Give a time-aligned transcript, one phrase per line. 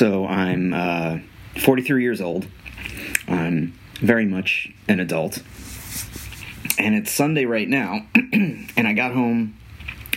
[0.00, 1.18] So I'm uh,
[1.58, 2.46] 43 years old.
[3.28, 5.42] I'm very much an adult.
[6.78, 9.58] And it's Sunday right now, and I got home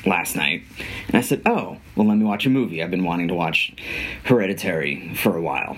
[0.05, 0.63] last night
[1.07, 2.81] and I said, Oh, well, let me watch a movie.
[2.81, 3.75] I've been wanting to watch
[4.23, 5.75] Hereditary for a while.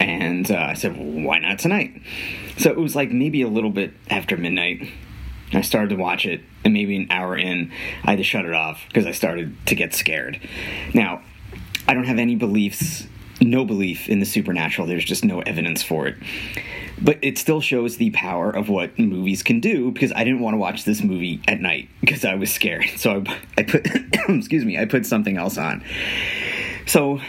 [0.00, 2.02] And uh, I said, well, Why not tonight?
[2.58, 4.90] So it was like maybe a little bit after midnight.
[5.52, 7.70] I started to watch it, and maybe an hour in,
[8.02, 10.40] I had to shut it off because I started to get scared.
[10.92, 11.22] Now,
[11.86, 13.06] I don't have any beliefs,
[13.40, 14.86] no belief in the supernatural.
[14.86, 16.16] There's just no evidence for it.
[17.00, 20.54] But it still shows the power of what movies can do because I didn't want
[20.54, 22.86] to watch this movie at night because I was scared.
[22.96, 23.86] So I, I put,
[24.28, 25.84] excuse me, I put something else on.
[26.86, 27.20] So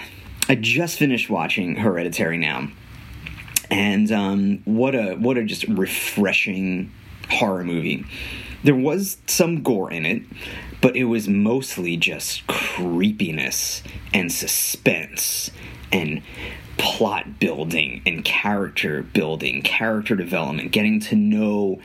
[0.47, 2.69] I just finished watching Hereditary now.
[3.71, 6.91] And um, what a what a just refreshing
[7.29, 8.05] horror movie.
[8.65, 10.23] There was some gore in it,
[10.81, 15.51] but it was mostly just creepiness and suspense
[15.91, 16.23] and
[16.77, 21.79] plot building and character building, character development, getting to know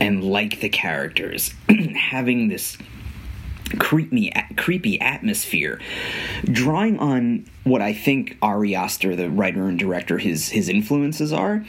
[0.00, 1.52] and like the characters,
[1.94, 2.78] having this
[3.78, 5.80] creepy creepy atmosphere
[6.44, 11.64] drawing on what i think ari aster the writer and director his his influences are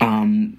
[0.00, 0.56] um,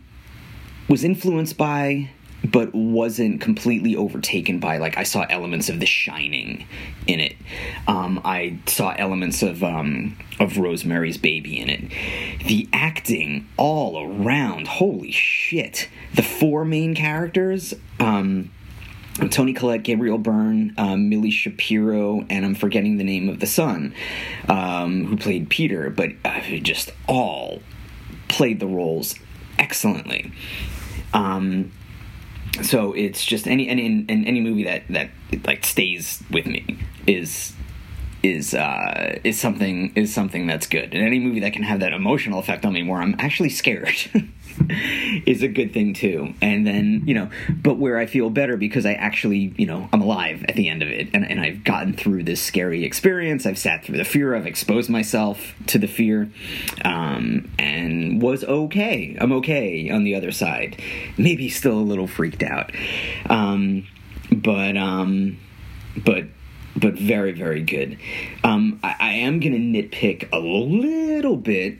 [0.89, 2.09] was influenced by
[2.44, 6.67] but wasn't completely overtaken by like I saw elements of The Shining
[7.08, 7.36] in it.
[7.88, 12.45] Um, I saw elements of um, of Rosemary's Baby in it.
[12.45, 15.89] The acting all around, holy shit!
[16.14, 17.73] The four main characters.
[17.99, 18.52] Um,
[19.30, 23.94] Toni Collette, Gabriel Byrne, um, Milly Shapiro, and I'm forgetting the name of the son
[24.49, 27.61] um, who played Peter, but uh, just all
[28.27, 29.14] played the roles
[29.59, 30.31] excellently.
[31.14, 31.71] Um,
[32.61, 35.09] so it's just any any and any movie that that
[35.45, 37.53] like stays with me is
[38.23, 41.91] is uh, is something is something that's good, and any movie that can have that
[41.91, 43.93] emotional effect on me where I'm actually scared
[45.27, 46.33] is a good thing too.
[46.41, 50.02] And then you know, but where I feel better because I actually you know I'm
[50.02, 53.45] alive at the end of it, and, and I've gotten through this scary experience.
[53.45, 54.36] I've sat through the fear.
[54.36, 56.31] I've exposed myself to the fear,
[56.86, 59.17] um, and was okay.
[59.19, 60.81] I'm okay on the other side.
[61.17, 62.71] Maybe still a little freaked out,
[63.30, 63.86] um,
[64.31, 65.37] but um,
[65.98, 66.27] but
[66.76, 67.98] but very very good.
[68.44, 71.78] Um, I, I am gonna nitpick a little bit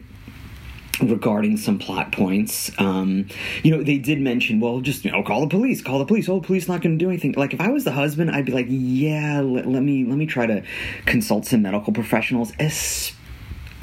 [1.02, 2.72] regarding some plot points.
[2.78, 3.26] Um,
[3.64, 6.30] you know, they did mention, well, just you know, call the police, call the police.
[6.30, 7.34] Oh, the police not going to do anything.
[7.34, 10.26] Like if I was the husband, I'd be like, yeah, let, let me let me
[10.26, 10.64] try to
[11.06, 12.52] consult some medical professionals,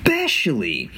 [0.07, 0.91] especially,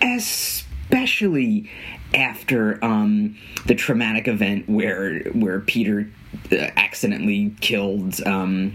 [0.00, 1.70] especially
[2.14, 3.36] after um,
[3.66, 6.10] the traumatic event where where Peter
[6.50, 8.20] uh, accidentally killed.
[8.26, 8.74] Um,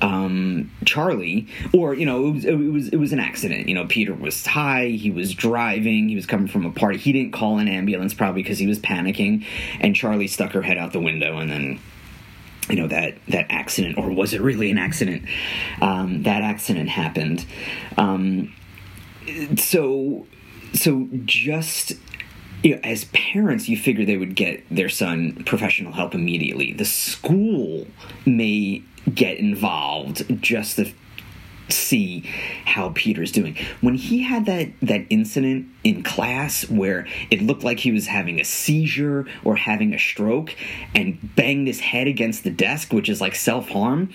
[0.00, 3.68] um, Charlie, or you know, it was, it was it was an accident.
[3.68, 6.98] You know, Peter was high, he was driving, he was coming from a party.
[6.98, 9.44] He didn't call an ambulance probably because he was panicking,
[9.80, 11.80] and Charlie stuck her head out the window, and then
[12.68, 15.24] you know that that accident, or was it really an accident?
[15.80, 17.44] Um, that accident happened.
[17.96, 18.54] Um,
[19.56, 20.26] so
[20.74, 21.94] so just
[22.62, 26.72] you know, as parents, you figure they would get their son professional help immediately.
[26.72, 27.86] The school
[28.26, 28.82] may
[29.14, 30.92] get involved just to
[31.68, 32.20] see
[32.64, 33.56] how Peter's doing.
[33.80, 38.40] When he had that that incident in class where it looked like he was having
[38.40, 40.54] a seizure or having a stroke
[40.94, 44.12] and banged his head against the desk, which is like self-harm,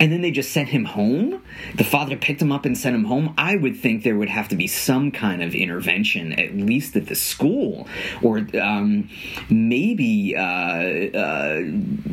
[0.00, 1.42] and then they just sent him home,
[1.74, 4.48] the father picked him up and sent him home, I would think there would have
[4.48, 7.86] to be some kind of intervention at least at the school
[8.22, 9.08] or um,
[9.50, 11.60] maybe uh, uh,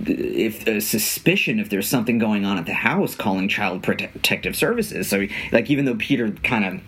[0.09, 5.07] if a suspicion if there's something going on at the house calling child protective services.
[5.09, 6.81] So, like, even though Peter kind of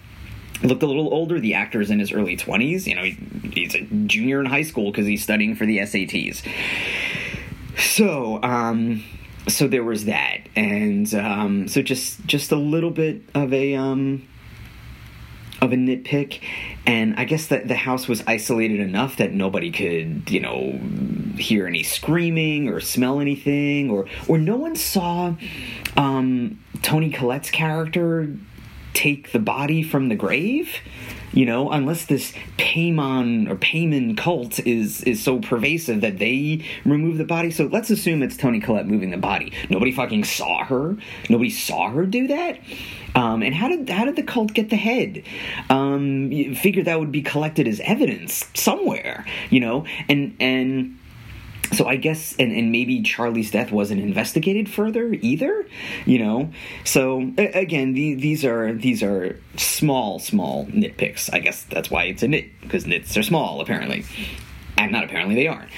[0.63, 1.39] looked a little older.
[1.39, 2.85] The actor is in his early 20s.
[2.87, 3.17] You know, he,
[3.51, 6.47] he's a junior in high school because he's studying for the SATs.
[7.77, 9.03] So, um,
[9.47, 14.27] so there was that, and um, so just just a little bit of a um,
[15.61, 16.41] of a nitpick,
[16.85, 20.79] and I guess that the house was isolated enough that nobody could, you know,
[21.37, 25.35] hear any screaming or smell anything, or or no one saw
[25.97, 28.33] um, Toni Collette's character
[28.93, 30.75] take the body from the grave?
[31.33, 37.17] You know unless this paimon or payman cult is is so pervasive that they remove
[37.17, 37.51] the body.
[37.51, 39.53] So let's assume it's Toni Collette moving the body.
[39.69, 40.97] Nobody fucking saw her.
[41.29, 42.59] Nobody saw her do that?
[43.15, 45.23] Um, and how did how did the cult get the head?
[45.69, 49.85] Um, you figure that would be collected as evidence somewhere you know?
[50.09, 50.97] And and
[51.71, 55.65] so I guess, and, and maybe Charlie's death wasn't investigated further either,
[56.05, 56.51] you know.
[56.83, 61.29] So again, the, these are these are small, small nitpicks.
[61.33, 64.05] I guess that's why it's a nit because nits are small, apparently,
[64.77, 65.69] and not apparently they aren't.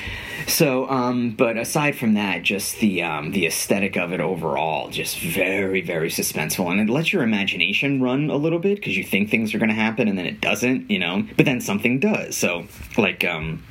[0.47, 5.19] So, um, but aside from that, just the um, the aesthetic of it overall, just
[5.19, 9.29] very, very suspenseful, and it lets your imagination run a little bit because you think
[9.29, 11.25] things are going to happen and then it doesn't, you know.
[11.37, 12.35] But then something does.
[12.35, 12.65] So,
[12.97, 13.23] like.
[13.23, 13.61] Um,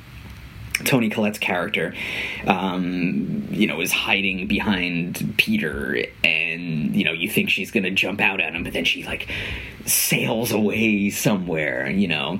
[0.85, 1.93] Toni Collette's character,
[2.47, 8.21] um, you know, is hiding behind Peter, and you know, you think she's gonna jump
[8.21, 9.29] out at him, but then she like
[9.85, 12.39] sails away somewhere, you know,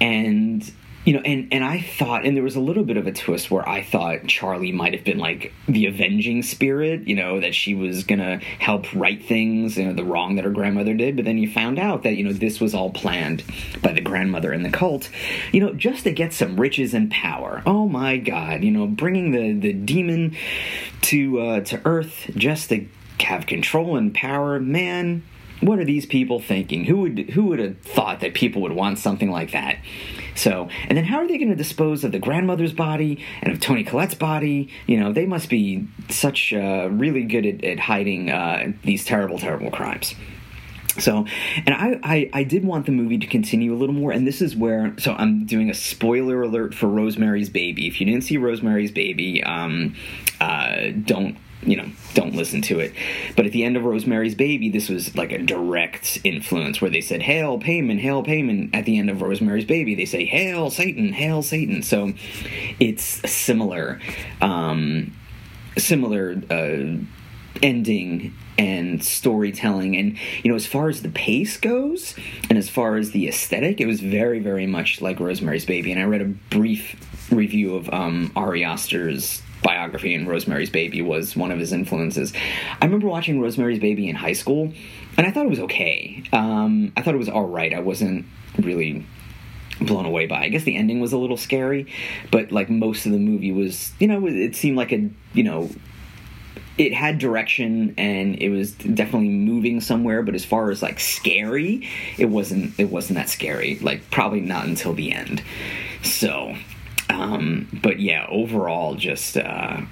[0.00, 0.72] and
[1.04, 3.50] you know, and and I thought, and there was a little bit of a twist
[3.50, 7.74] where I thought Charlie might have been like the avenging spirit, you know, that she
[7.74, 11.16] was gonna help right things, you know, the wrong that her grandmother did.
[11.16, 13.44] But then you found out that you know this was all planned
[13.82, 15.10] by the grandmother and the cult,
[15.52, 17.62] you know, just to get some riches and power.
[17.66, 20.36] Oh my God, you know, bringing the the demon
[21.02, 22.86] to uh, to Earth just to
[23.20, 25.22] have control and power, man
[25.64, 26.84] what are these people thinking?
[26.84, 29.78] Who would who would have thought that people would want something like that?
[30.34, 33.60] So, and then how are they going to dispose of the grandmother's body and of
[33.60, 34.68] Toni Collette's body?
[34.86, 39.38] You know, they must be such uh, really good at, at hiding uh, these terrible,
[39.38, 40.14] terrible crimes.
[40.98, 41.26] So,
[41.66, 44.40] and I, I, I, did want the movie to continue a little more, and this
[44.40, 47.88] is where, so I'm doing a spoiler alert for Rosemary's Baby.
[47.88, 49.96] If you didn't see Rosemary's Baby, um,
[50.40, 52.92] uh, don't you know, don't listen to it.
[53.36, 57.00] But at the end of Rosemary's Baby, this was like a direct influence where they
[57.00, 58.70] said, Hail Paimon, Hail Paimon.
[58.74, 61.82] At the end of Rosemary's Baby, they say, Hail Satan, Hail Satan.
[61.82, 62.12] So
[62.78, 64.00] it's similar,
[64.40, 65.14] um,
[65.76, 66.98] similar uh,
[67.62, 69.96] ending and storytelling.
[69.96, 72.14] And, you know, as far as the pace goes
[72.48, 75.92] and as far as the aesthetic, it was very, very much like Rosemary's Baby.
[75.92, 76.96] And I read a brief
[77.30, 82.32] review of um, Ari Aster's biography and Rosemary's Baby was one of his influences.
[82.80, 84.72] I remember watching Rosemary's Baby in high school,
[85.16, 86.22] and I thought it was okay.
[86.32, 87.74] Um, I thought it was all right.
[87.74, 88.26] I wasn't
[88.60, 89.04] really
[89.80, 90.44] blown away by.
[90.44, 91.92] I guess the ending was a little scary,
[92.30, 95.70] but like most of the movie was, you know, it seemed like a, you know,
[96.76, 101.88] it had direction and it was definitely moving somewhere but as far as like scary
[102.18, 105.40] it wasn't it wasn't that scary like probably not until the end
[106.02, 106.56] so
[107.10, 109.82] um, but yeah, overall, just uh,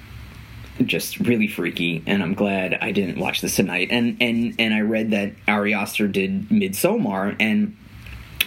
[0.83, 3.89] just really freaky, and I'm glad I didn't watch this tonight.
[3.91, 7.77] And and and I read that Ari Aster did Midsommar, and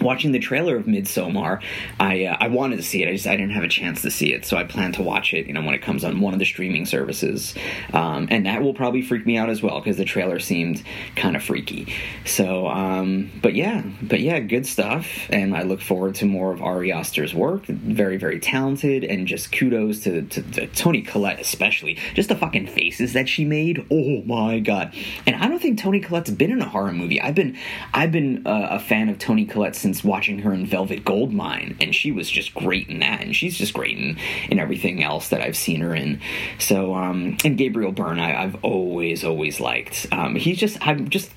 [0.00, 1.62] watching the trailer of Midsommar,
[1.98, 3.08] I uh, I wanted to see it.
[3.08, 5.34] I just I didn't have a chance to see it, so I plan to watch
[5.34, 5.46] it.
[5.46, 7.54] You know, when it comes on one of the streaming services,
[7.92, 10.82] um, and that will probably freak me out as well because the trailer seemed
[11.14, 11.92] kind of freaky.
[12.24, 16.62] So, um, but yeah, but yeah, good stuff, and I look forward to more of
[16.62, 17.66] Ari Aster's work.
[17.66, 21.98] Very very talented, and just kudos to, to, to Toni Collette especially.
[22.14, 23.86] Just the fucking faces that she made.
[23.90, 24.94] Oh my god!
[25.26, 27.20] And I don't think Toni Collette's been in a horror movie.
[27.20, 27.56] I've been
[27.94, 31.94] I've been uh, a fan of Toni Collette since watching her in Velvet Goldmine, and
[31.94, 34.18] she was just great in that, and she's just great in,
[34.50, 36.20] in everything else that I've seen her in.
[36.58, 40.08] So, um, and Gabriel Byrne, I, have always, always liked.
[40.10, 41.30] Um, he's just, I'm just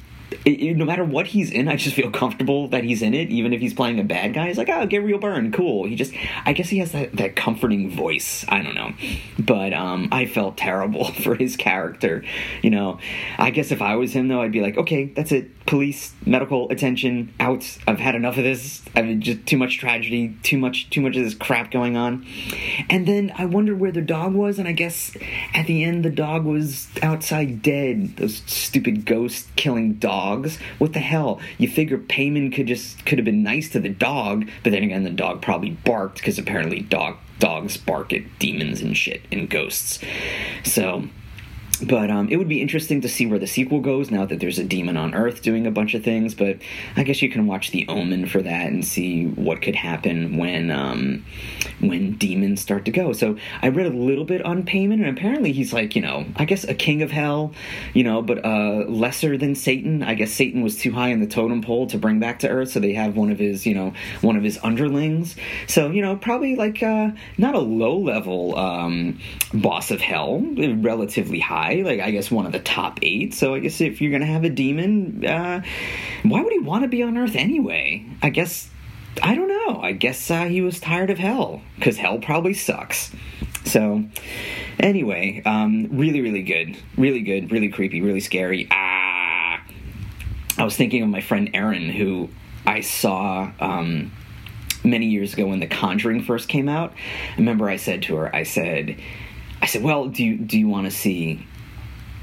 [0.45, 3.53] it, no matter what he's in, I just feel comfortable that he's in it, even
[3.53, 4.47] if he's playing a bad guy.
[4.47, 5.85] He's like, oh, Gabriel Byrne, cool.
[5.85, 6.13] He just,
[6.45, 8.45] I guess he has that, that comforting voice.
[8.47, 8.93] I don't know.
[9.37, 12.23] But um, I felt terrible for his character.
[12.61, 12.99] You know,
[13.37, 15.65] I guess if I was him, though, I'd be like, okay, that's it.
[15.65, 17.77] Police, medical attention, out.
[17.87, 18.81] I've had enough of this.
[18.95, 22.25] I mean, just too much tragedy, too much, too much of this crap going on.
[22.89, 25.15] And then I wondered where the dog was, and I guess
[25.53, 28.17] at the end, the dog was outside dead.
[28.17, 30.57] Those stupid ghost killing dogs dogs.
[30.77, 31.39] What the hell?
[31.57, 35.03] You figure Paimon could just could have been nice to the dog, but then again,
[35.03, 39.99] the dog probably barked because apparently dog dogs bark at demons and shit and ghosts.
[40.63, 41.07] So
[41.81, 44.59] but um, it would be interesting to see where the sequel goes now that there's
[44.59, 46.35] a demon on Earth doing a bunch of things.
[46.35, 46.57] But
[46.95, 50.71] I guess you can watch The Omen for that and see what could happen when
[50.71, 51.25] um,
[51.79, 53.13] when demons start to go.
[53.13, 56.45] So I read a little bit on Paimon, and apparently he's like you know I
[56.45, 57.53] guess a king of hell,
[57.93, 60.03] you know, but uh, lesser than Satan.
[60.03, 62.71] I guess Satan was too high in the totem pole to bring back to Earth,
[62.71, 65.35] so they have one of his you know one of his underlings.
[65.67, 69.19] So you know probably like uh, not a low level um,
[69.53, 73.33] boss of hell, relatively high like I guess one of the top eight.
[73.33, 75.61] So I guess if you're gonna have a demon, uh,
[76.23, 78.05] why would he want to be on Earth anyway?
[78.21, 78.69] I guess
[79.21, 79.81] I don't know.
[79.81, 83.11] I guess uh, he was tired of hell because hell probably sucks.
[83.65, 84.03] So
[84.79, 88.67] anyway, um, really, really good, really good, really creepy, really scary.
[88.71, 89.61] Ah,
[90.57, 92.29] I was thinking of my friend Erin, who
[92.65, 93.51] I saw.
[93.59, 94.11] Um,
[94.83, 96.93] many years ago when The Conjuring first came out,
[97.33, 98.95] I remember I said to her, I said,
[99.61, 101.45] I said, "Well, do you do you want to see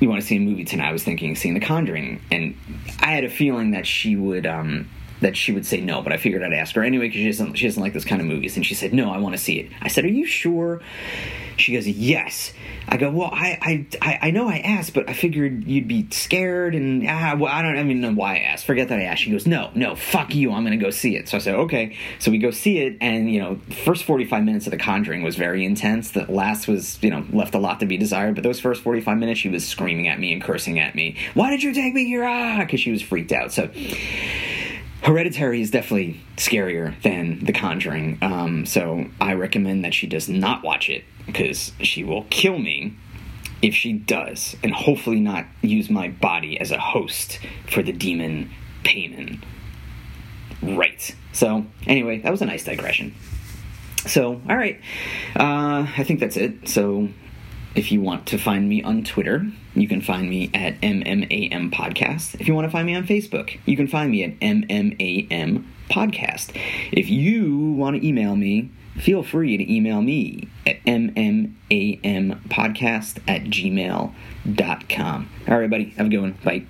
[0.01, 2.57] you want to see a movie tonight?" I was thinking seeing The Conjuring, and
[3.01, 4.89] I had a feeling that she would um,
[5.21, 7.55] that she would say no, but I figured I'd ask her anyway because she doesn't
[7.55, 9.59] she doesn't like those kind of movies, and she said, "No, I want to see
[9.59, 10.81] it." I said, "Are you sure?"
[11.57, 12.53] She goes, "Yes."
[12.89, 16.75] I go, "Well, I I I know I asked, but I figured you'd be scared,
[16.75, 18.67] and ah, well, I don't even know why I asked.
[18.67, 20.53] Forget that I asked." She goes, "No, no, fuck you.
[20.53, 23.33] I'm gonna go see it." So I said, "Okay." So we go see it, and
[23.33, 26.11] you know, first 45 minutes of The Conjuring was very intense.
[26.11, 29.17] The last was you know left a lot to be desired, but those first 45
[29.19, 31.17] minutes, she was screaming at me and cursing at me.
[31.35, 32.25] Why did you take me here?
[32.25, 33.53] Ah, because she was freaked out.
[33.53, 33.71] So.
[35.07, 40.65] Hereditary is definitely scarier than The Conjuring, um, so I recommend that she does not
[40.65, 42.97] watch it because she will kill me
[43.63, 47.39] if she does, and hopefully not use my body as a host
[47.71, 48.51] for the demon
[48.83, 49.45] Paimon.
[50.61, 51.15] Right.
[51.33, 53.15] So, anyway, that was a nice digression.
[54.07, 54.81] So, all right.
[55.37, 56.69] Uh, I think that's it.
[56.69, 57.11] So,
[57.77, 62.41] if you want to find me on Twitter, you can find me at MMAM Podcast.
[62.41, 66.59] If you want to find me on Facebook, you can find me at MMAM Podcast.
[66.91, 71.59] If you want to email me, feel free to email me at mmampodcast
[73.29, 75.29] at gmail.com.
[75.49, 75.85] All right, buddy.
[75.91, 76.33] Have a good one.
[76.43, 76.65] Bye.